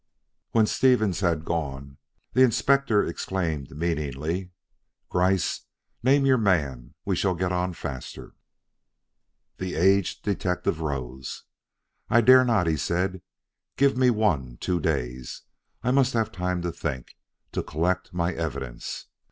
When 0.49 0.65
Stevens 0.65 1.19
had 1.19 1.45
gone, 1.45 1.97
the 2.33 2.41
Inspector 2.41 3.05
exclaimed 3.05 3.69
meaningly: 3.77 4.49
"Gryce! 5.11 5.67
Name 6.01 6.25
your 6.25 6.39
man; 6.39 6.95
we 7.05 7.15
shall 7.15 7.35
get 7.35 7.51
on 7.51 7.73
faster." 7.73 8.33
The 9.57 9.75
aged 9.75 10.23
detective 10.23 10.79
rose. 10.81 11.43
"I 12.09 12.21
dare 12.21 12.43
not," 12.43 12.65
he 12.65 12.77
said. 12.77 13.21
"Give 13.77 13.95
me 13.95 14.09
one 14.09 14.57
two 14.59 14.79
days. 14.79 15.43
I 15.83 15.91
must 15.91 16.13
have 16.13 16.31
time 16.31 16.63
to 16.63 16.71
think 16.71 17.15
to 17.51 17.61
collect 17.61 18.11
my 18.11 18.33
evidence. 18.33 19.05